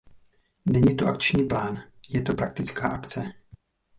Není 0.65 0.95
to 0.95 1.07
akční 1.07 1.47
plán; 1.47 1.83
je 2.09 2.21
to 2.21 2.33
praktická 2.33 2.87
akce. 2.89 3.23